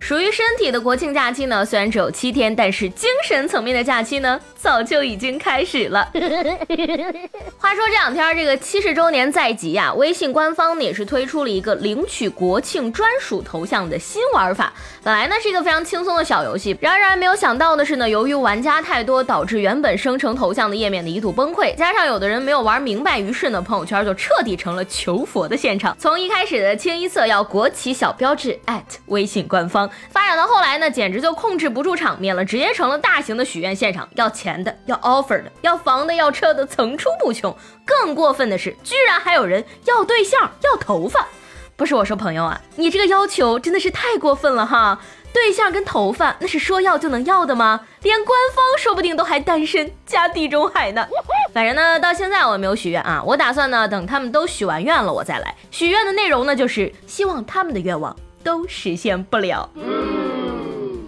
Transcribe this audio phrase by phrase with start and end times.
[0.00, 6.10] 属于身体的国庆假期呢，虽然只有七天，但是精神层面的假期呢，早就已经开始了。
[7.58, 14.72] 话说这两天这个七十周年在即呀，微信官方呢也是推出了一个领取国庆专属头像的新玩法。
[15.04, 25.94] 本来呢是一个非常轻松的小游戏，然而没有想到的是呢，由于玩家太多，导致原本生成头像的页面的一度崩溃，加上有的人没有玩明白，于是呢朋友圈就彻底成了求佛的现场。
[25.98, 28.58] 从一开始的清一色要国旗小标志
[29.06, 29.89] 微信官方。
[30.10, 37.54] 发展到后来呢，简直就控制不住场面了，直接成了大型的许愿现场，要钱的，要 offer 的，要房的，要车的，层出不穷。
[37.84, 41.26] 更过分的是，居然还有人要对象，要头发。
[41.76, 45.00] 不是我说朋友啊，你这个要求真的是太过分了哈！
[45.32, 47.80] 对象跟头发那是说要就能要的吗？
[48.02, 51.06] 连官方说不定都还单身加地中海呢。
[51.54, 58.14] 反正呢，到现在我没有许愿啊，我打算呢，等他们都许完愿了，我再来许愿的内容呢，就是希望他们的愿望。
[58.42, 59.68] 都实现不了。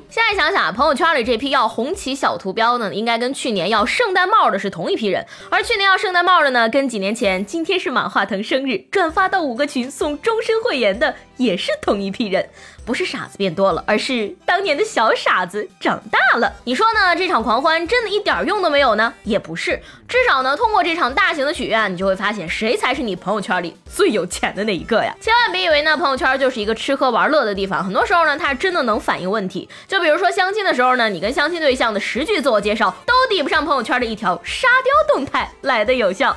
[0.09, 5.25] 现在想想，朋友圈里这批要红旗小图标呢，应该跟去年要圣诞帽的是同一批人。
[5.49, 12.47] 而去年要圣诞帽的呢，跟几年前今天是马化腾生日转发到五个群送终身会员的也是同一批人。
[12.85, 16.53] 不是傻子变多了，而是当年的小傻子长大了。
[16.65, 17.15] 你说呢？
[17.17, 19.13] 这场狂欢真的一点用都没有呢？
[19.23, 25.15] 也不是，至少呢，通过这场大型的许愿，你就会发现谁才是你朋友圈里最有钱的那一个呀！
[25.21, 29.69] 千万别以为呢，朋友圈就是一个吃喝玩乐的地方，很多时候呢，它真的能反映问题。
[29.87, 36.35] 就比如说相亲的时候呢，你跟相亲对象的十句自我介绍，都抵不上朋友圈的一条沙雕动态来的有效。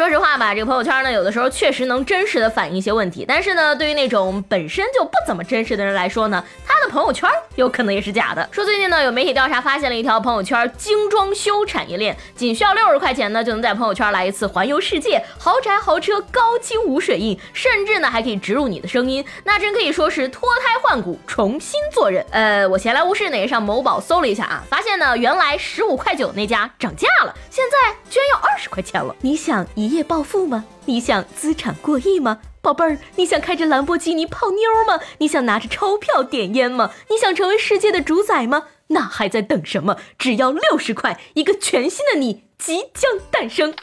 [0.00, 3.22] 说实话吧，这个朋友圈呢，有的时候确实能真实的反映一些问题。
[3.28, 8.48] 但是呢，对于那种本身就不怎么真实的人来说呢，他的朋友圈有可能也是假的。
[8.50, 22.24] 说最近呢，有媒体调查发现了一条朋友圈精装修产业链，仅需要六十块钱呢，就能在朋友圈来一次环游世界，豪宅、豪车、高清无水印，甚至呢还可以植入你的声音，那真可以说是脱胎换骨，重新做人。
[22.30, 29.14] 呃，我闲来无事呢，也上某宝搜了一下啊，发现呢，原来十五块九那家涨价了，现在居然要二十块钱了。
[29.20, 29.89] 你想一？
[29.90, 30.64] 一夜暴富吗？
[30.84, 32.96] 你想资产过亿吗，宝贝儿？
[33.16, 35.02] 你想开着兰博基尼泡妞吗？
[35.18, 36.92] 你想拿着钞票点烟吗？
[37.10, 38.66] 你想成为世界的主宰吗？
[38.86, 39.96] 那还在等什么？
[40.16, 43.74] 只要六十块，一个全新的你即将诞生。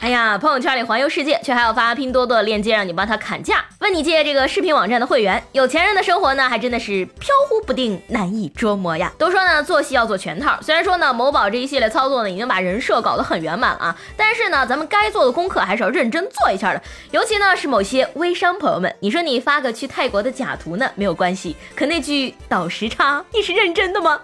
[0.00, 5.40] 哎呀，朋友圈里环游世界，却还要发拼多多的链接让你帮他砍价，问你借这个视频网站的会员。
[5.52, 9.12] 有钱人的生活呢，还真的是飘忽不定，难以捉摸呀。
[9.16, 10.58] 都说呢，做戏要做全套。
[10.60, 16.82] 虽然说呢，某宝这一系列操作呢，已经把人设搞得很圆满了啊，但是呢，咱们该做的功课还是要认真做一下的。
[17.12, 24.18] 尤其呢，是某些微商朋友们，你说你发个去泰国的假图呢，没有关系，可那句倒时差，你是认真的吗？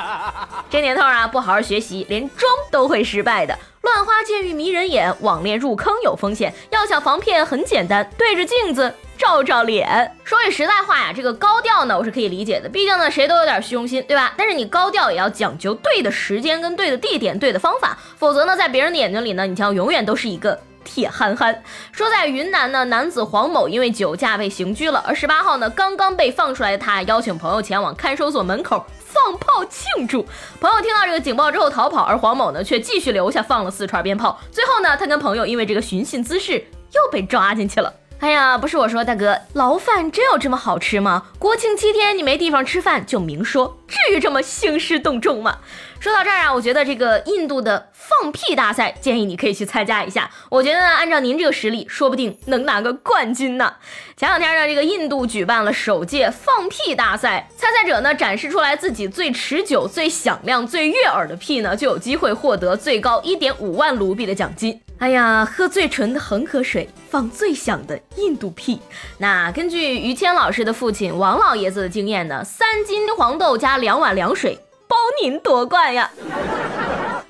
[0.70, 3.58] 这年头啊，不好好学习，连装都会失败的。
[3.82, 6.52] 乱花渐欲迷人眼，网恋入坑有风险。
[6.70, 8.77] 要想防骗很简单，对着镜子
[9.16, 10.14] 照照脸。
[10.24, 14.34] 说句实在话呀，这个高调呢，我是可以理解的，毕竟呢，谁都有点虚荣心，对吧？
[14.36, 21.62] 但是你高调也要讲究对的时间、跟对的地点、对的方法，否则呢，在别人的眼睛里呢，你将永远都是一个铁憨憨。
[21.92, 28.84] 说在云南呢，男子黄某因为酒驾被刑拘了，而十八号呢，刚刚被放出来的他，邀请朋友前往看守所门口。
[29.10, 30.24] 放炮庆祝，
[30.60, 34.38] 朋友听到这个警报之后逃跑，而黄某呢却继续留下放了四串鞭炮。
[34.52, 36.62] 最后呢，他跟朋友因为这个寻衅滋事
[36.92, 37.92] 又被抓进去了。
[38.20, 41.26] 哎呀，不是我说，大哥，牢饭真有这么好吃吗？
[41.38, 45.58] 国庆七天你没地方吃饭就明说，至于这么兴师动众吗？
[46.00, 50.30] 说到这儿啊，我觉得这个印度的放屁大赛，建议你可以去参加一下。
[50.48, 53.74] 我觉得呢，按照您这个实力，说不定能拿个冠军呢。
[54.16, 64.80] 前两天呢，这个印度举办了首届放屁大赛，参赛者呢展示出来自己最持久、最响亮、最悦耳的屁呢，就有机会获得最高一点五万卢比的奖金。
[65.00, 68.80] 哎呀，喝最纯的恒河水，放最响的印度屁。
[69.18, 76.10] 那根据于谦老师的父亲王老爷子的经验呢，三斤黄豆加两碗凉水，包您夺冠呀。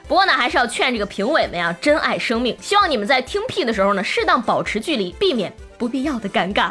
[0.06, 2.56] 不过呢，还是要劝这个评委们呀，珍爱生命。
[2.62, 6.70] 希望你们在听屁的时候呢，适当保持距离，避免不必要的尴尬。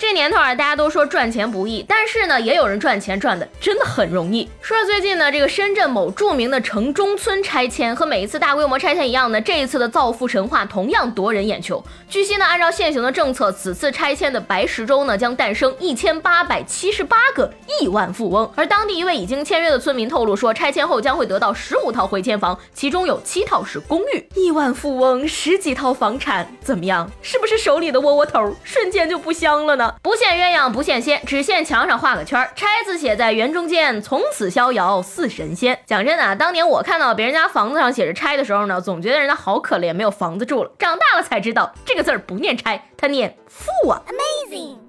[0.00, 4.48] 这年头啊，大家都说赚钱不易，但是呢，也有人赚钱赚的真的很容易。
[4.62, 11.84] 说最近呢，这个深圳某著名的城中村拆迁和每一次大规模拆迁一样呢，这一次的造富神话同样夺人眼球。
[12.08, 18.50] 据悉呢，按照现行的政策，此次拆迁的白石洲呢，将诞生一千八百七十八个亿万富翁。
[18.56, 24.26] 而当地一位已经签约的村民透露说，拆迁后将会得到十五套回迁房，其中有七套是公寓。
[24.34, 27.10] 亿万富翁十几套房产，怎么样？
[27.20, 29.89] 是不是手里的窝窝头瞬间就不香了呢？
[30.02, 35.78] 不羡鸳鸯不羡仙，只羡墙上画个圈儿，拆字写在圆中间，从此逍遥似神仙。
[35.86, 40.70] 讲真的啊，当年我看到别人家房子上写着拆的时候呢，总觉得人家好可怜，没有房子住了。
[40.78, 44.00] 长大了才知道，这个字儿不念拆，它念富啊。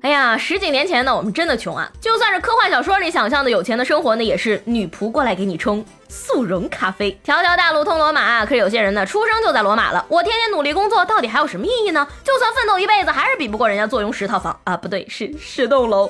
[0.02, 5.86] 哎呀，十几年前呢，我们真的穷啊，就算是科幻小说里想象的有钱的生活呢，也是女仆过来给你冲。
[6.10, 8.46] 速溶咖啡，条条大路通罗马。
[8.46, 10.06] 可是有些人呢，出生就在罗马了。
[10.10, 12.06] 我天天努力工作，到底还有什么意义呢？
[12.24, 16.10] 就算奋斗一辈子，还是比不过人家坐拥十套房啊，不对，是十栋楼。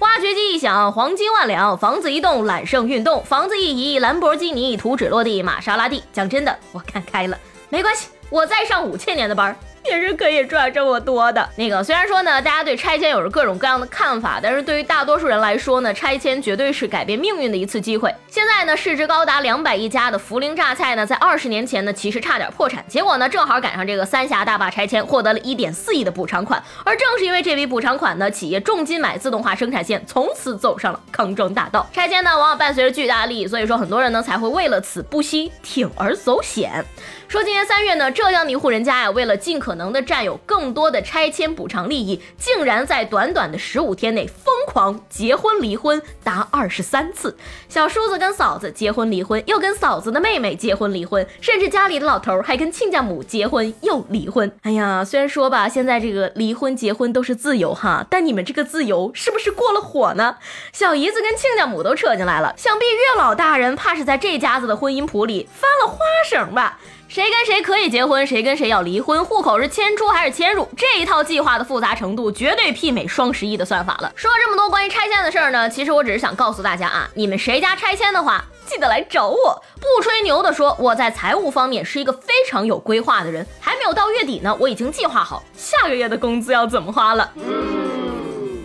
[0.00, 6.02] 挖掘机一响，黄金万两；房子一栋，揽胜运动；房子一移，兰博基尼图纸落地，玛莎拉蒂。
[6.12, 7.38] 讲真的，我看开了，
[7.68, 9.56] 没关系，我再上五千年的班儿。
[9.92, 11.46] 也是可以赚这么多的。
[11.56, 18.12] 那个虽然说呢，大家对拆迁有着各种各样的看法，但是对于大多数人来说呢，拆迁绝对是改变命运的一次机会。
[18.28, 26.62] 现在呢，市值高达两百亿家的涪陵榨菜呢，在二十年前呢，其实差点破产，结果呢，正好赶上这个三峡大坝拆迁，获得了一点四亿的补偿款。
[26.84, 31.86] 而正是因为这笔补偿款呢，企业重金买自动化生产线，从此走上了康庄大道。
[31.92, 36.84] 拆迁呢，往往伴随着巨大利益，所以说很多人呢才会为了此不惜铤而走险。
[37.28, 47.36] 说今年三月呢，浙江的一户人家呀，为了尽可能能的占有更多的拆迁补偿利益，竟然在短短的十五天内疯狂结婚离婚达二十三次。
[47.68, 54.50] 小叔子跟嫂子结婚离婚，又跟嫂子的妹妹结婚离婚，甚至家里的老头还跟亲家母结婚又离婚。
[54.62, 60.36] 哎呀，虽然说吧，现在这个离婚结婚都是自由哈，但你们这个自由是不是过了火呢？
[60.72, 66.78] 小姨子跟亲家母都扯进来了，想必月老大人怕是在这家子的婚姻谱里翻了花绳吧。
[67.08, 74.10] 谁跟谁可以结婚，谁跟谁要离婚，户口是迁出还是迁入，这一套计划的复杂程度绝对媲美双十一的算法了。
[74.16, 79.62] 说了这么多关于拆迁的事儿呢，其实我只是想告诉大家啊，你们谁家拆迁的话，记得来找我。
[79.76, 83.46] 不吹牛的说，我在财务方面是一个非常有规划的人。
[83.60, 87.30] 还没有到月底呢，我已经计划好下个月的工资要怎么花了。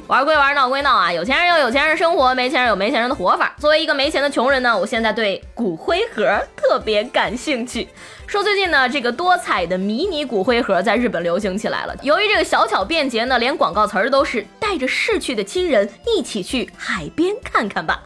[0.08, 1.12] 玩归玩，闹归闹啊！
[1.12, 3.54] 有钱人有有钱人的生活，没钱人有没钱人的活法。
[3.60, 6.24] 作为一个没钱的穷人呢，我现在对骨灰盒
[6.56, 7.86] 特别感兴趣。
[8.26, 11.94] 说最近呢，这个多彩的迷你骨灰盒在日本流行起来了。
[12.04, 18.02] 由于这个小巧便捷呢，连广告词儿都是带着逝去的亲人一起去海边看看吧。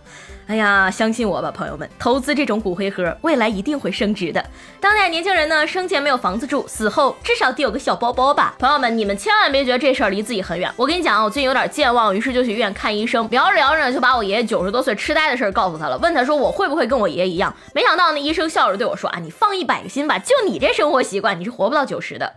[0.48, 4.44] 哎呀，相信我吧，朋友们，投资这种骨灰盒，未来一定会升值的。
[4.82, 8.56] 当代年轻人呢，生前没有房子住，死后至少得有个小包包吧。
[8.60, 10.70] 朋友们，你们千万别觉得这事儿离自己很远。
[10.76, 13.26] 我跟你讲啊，我最近有点健忘，于是就去医院看医生。
[13.30, 17.56] 聊着聊着，就把我爷爷九十多岁痴呆的事儿告诉他了，问他说我会不会跟我爷爷一样？
[17.74, 22.34] 没想到那医生笑着对我说啊，你放一百个心吧，就你这生活习惯，你是活不到九十的。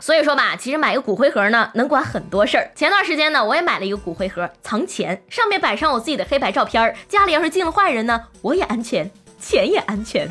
[0.00, 2.70] 所以说吧，其实买个骨灰盒呢，能管很多事儿。
[2.74, 6.65] 前段时间呢，我也买了一个骨灰盒，藏钱，上面摆上我自己的黑白照。
[6.66, 9.10] 片儿，家里要是进了坏人呢，我也安全，
[9.40, 10.28] 钱也安全。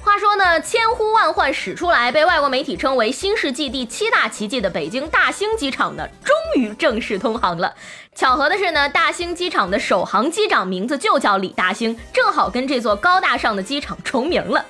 [0.00, 7.74] 话说呢，千呼万唤始出来，被外国媒体称为新世纪第七大奇迹的北京大兴机场呢，终于正式通航了。
[8.14, 14.64] 巧合的是呢，大兴机场的首航机长名字就叫李大兴，正好跟这座高大上的机场重名了。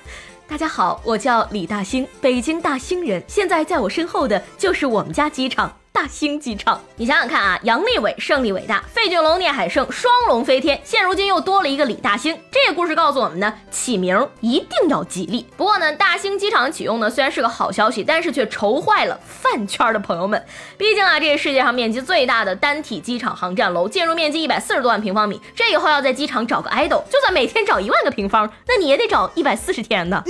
[0.49, 3.23] 大家好，我叫李大兴，北京大兴人。
[3.29, 5.78] 现在在我身后的就是我们家机场。
[6.01, 12.39] 大兴机场，你想想看啊，杨利伟胜利伟大，费俊龙聂海胜双龙飞天，现如今又多了一个李大兴。
[12.53, 15.45] 这个故事告诉我们呢，起名一定要吉利。
[15.57, 20.41] 不过呢，大兴机场启用呢，虽然是个好消息，但是却愁坏了饭圈的朋友们。
[20.77, 25.41] 毕竟啊，这是世界上面积最大的单体机场航站楼，建筑面积一百四十多万平方米。
[25.53, 30.23] 这以后要在机场找个 idol，就算每天找一万个平方，那你也得找一百四十天呢。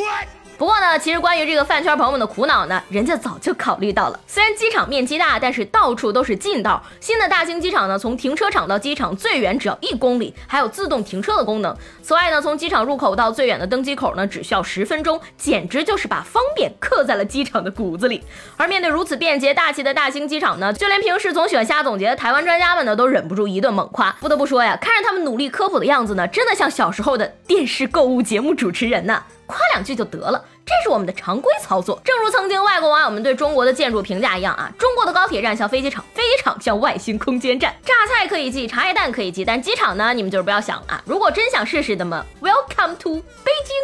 [0.58, 4.18] 不过呢，其实关于这个饭圈朋友们的苦恼呢，人家早就考虑到了。
[4.26, 6.82] 虽然机场面积大，但是到处都是近道。
[6.98, 11.72] 新的大兴机场呢，从停车场到机场最远只要一公里，还有自动停车的功能。
[12.02, 18.24] 此外呢，从机场入口到最远的登机口呢，只需要十分钟，简直就是把方便刻在了机场的骨子里。
[18.56, 24.10] 而面对如此便捷大气的大兴机场呢，就连平时总喜欢瞎总结的台湾专家们呢，都忍不住一顿猛夸。
[24.18, 29.22] 不得不说呀，看着他们努力科普的样子呢，真的像小时候的电视购物节目主持人呢。
[29.48, 32.00] 夸两句就得了，这是我们的常规操作。
[32.04, 37.74] 正如曾经外国网友们对中国的建筑评价一样啊，中国的高铁站像飞机场，飞机场像外星空间站。
[37.82, 41.02] 榨菜可以寄，茶叶蛋可以寄，但机场呢，你们就是不要想啊。
[41.06, 43.74] 如果真想试试的么，Welcome to 北京。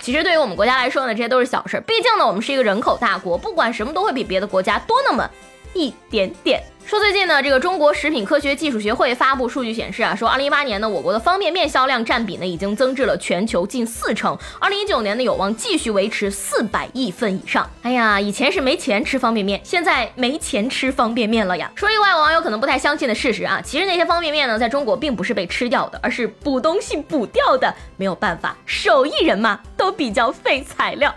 [0.00, 5.28] 其实对于我们国家来说呢，这些都是小事儿，毕竟呢，我们是一个人口大国，不管什么都会比别的国家多那么
[5.74, 6.62] 一点点。
[6.86, 17.66] 说最近呢，这个中国食品科学技术学会发布数据显示啊，说二零一八年呢，我国的方便面销量占比呢已经增至了全球近四成，二零一九年呢有望继续维持四百亿份以上。
[17.80, 21.72] 哎呀，以前是没钱吃方便面，现在没钱吃方便面了呀。
[21.74, 27.74] 说一个外网友可能不太相信的事实啊，其实那些方便面呢，在中国并不是被吃掉的，而是补东西补掉的。
[27.96, 31.14] 没有办法，手艺人嘛，都比较费材料。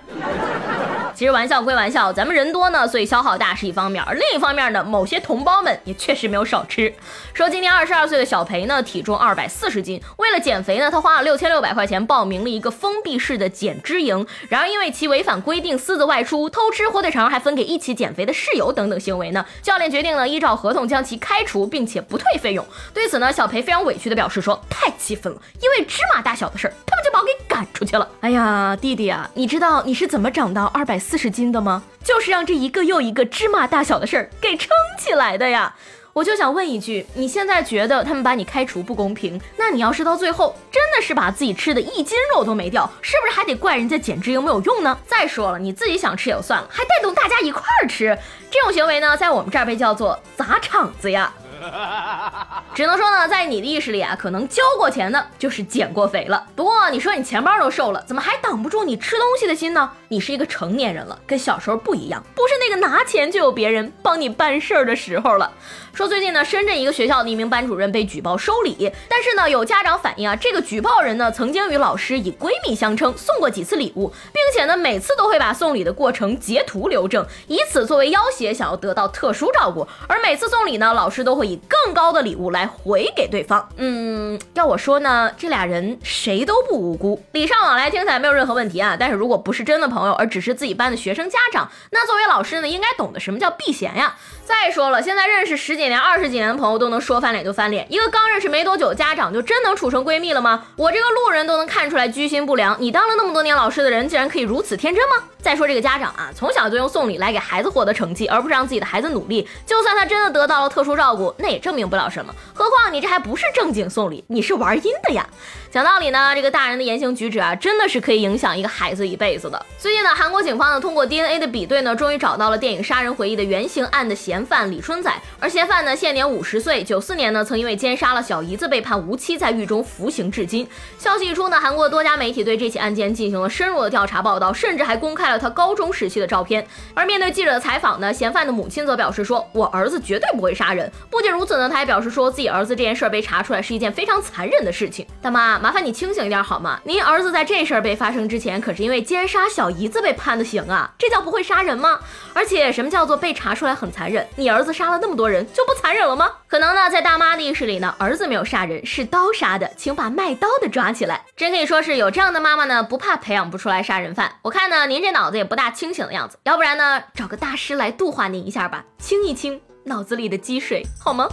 [1.17, 6.93] 其实玩笑归玩笑，咱们人多呢，所以消耗大是一方面，而另一方面呢，某些同胞们也确实没有少吃。
[7.33, 14.27] 说今年二十二岁的小裴呢，体重二百四十斤，为了减肥呢，他花了六千六百块钱报名了一个封闭式的减脂营。
[14.47, 22.63] 然而因为其违反规定，私自外出偷吃火腿肠，还分给一起减肥的室友等等行为呢，教练决定呢依照合同将其开除，并且不退费用。
[22.93, 28.07] 对此呢，小裴非常委屈的表示说，太气愤了，因为芝麻大小的事儿，他们就把我给赶出去了。
[28.19, 31.01] 哎呀，弟弟啊，你知道你是怎么长到二百？
[31.07, 31.81] 四十斤的吗？
[32.03, 34.67] 就是让这一个又一个芝麻大小的事儿给撑
[34.99, 35.73] 起来的呀！
[36.11, 39.39] 我就想问一句，你现在觉得他们把你开除不公平？
[39.55, 44.97] 那你要是到最后真的是把自己吃的一斤肉都没掉，是不是还得怪人家减脂营没有用呢？
[45.07, 48.17] 再说了，你自己想吃也就算了，还带动大家一块儿吃，
[48.51, 51.33] 这种行为呢，在我们这儿被叫做砸场子呀！
[52.75, 56.45] 只能说呢，在你的意识里啊，可能交过钱的就是减过肥了。
[56.55, 59.91] 不过你说你钱包都瘦了，怎么还挡不住你吃东西的心呢？
[60.09, 65.51] 你是一个成年人了，跟小时候不一样，不是那个拿钱就有别人帮你办事儿的时候了。
[65.93, 79.87] 说最近呢，深圳一个学校的一名班主任被举报收礼，但是呢，有家长反映啊，这个举报人呢，曾经与老师以闺蜜相称，送过几次礼物，并且呢，每次都会把送礼的过程截图留证，以此作为要挟，想要得到特殊照顾。
[80.07, 83.67] 而每次送礼呢，老师都会以更高的礼物来回给对方。
[83.77, 88.95] 嗯，要我说呢，这俩人谁都不无辜，礼尚往来听起来没有任何问题啊。
[88.97, 94.15] 但是如果不是真的朋朋友，而只是自己班的学生家长，那作为老师呢，应该懂得什么叫避嫌呀。
[94.47, 100.67] 再说了，现在认识十几年、二十几年的朋友都能说翻脸就翻脸，一个刚认识没多久家长就真能处成闺蜜了吗？
[100.77, 105.15] 我这个路人都能看出来居心不良，你当了那么多年老师的人，竟然可以如此天真吗？
[105.41, 112.33] 再说这个家长啊，从小就用送礼来给孩子获得成绩，而不是让自己的孩子努力，就算他真的得到了特殊照顾，那也证明不了什么。
[112.53, 115.27] 何况你这还不是正经送礼，你是玩阴的呀！
[115.69, 119.63] 讲道理呢，这个大人的言行举止啊，真的是可以影响一个孩子一辈子的。
[119.77, 125.11] 最近呢，韩国警方呢通过 DNA 的比对呢，终于找到了电影《杀人回忆》的原型案的嫌嫌犯李春仔。
[125.39, 130.67] 而嫌犯呢现年五十岁，九四年呢曾因为奸杀了小姨子被判无期，在狱中服刑至今。
[130.99, 136.63] 消息一出呢，韩国多家媒体对这起案件进行了深入的调查报道，甚至还公开了他高中时期的照片。
[136.93, 145.03] 而面对记者的采访呢，嫌犯的母亲则表示说：“我儿子绝对不会杀人。”不仅如此呢，他还表示说自己儿子这件事被查出来是一件非常残忍的事情。
[145.19, 145.57] 大妈。
[145.57, 146.79] 麻烦你清醒一点好吗？
[146.83, 151.99] 您儿子在这事儿被发生之前，可是因为奸杀小姨子被判的刑啊，这叫不会杀人吗？
[152.33, 154.26] 而且什么叫做被查出来很残忍？
[154.35, 156.31] 你儿子杀了那么多人就不残忍了吗？
[156.47, 161.23] 可能呢，在大妈的意识里呢，儿子没有杀人，是刀杀的，请把卖刀的抓起来。
[161.35, 164.31] 真可以说是有这样的妈妈呢，不怕培养不出来杀人犯。
[164.41, 171.27] 我看呢，您这脑子也不大清醒的样子，要不然呢，找个大师来度化您一下吧，清一清脑子里的积水，好吗？